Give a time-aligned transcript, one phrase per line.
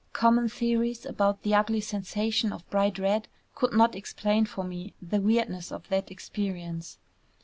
[0.13, 5.21] Common theories about the ugly sensation of bright red could not explain for me the
[5.21, 6.97] weirdness of that experience.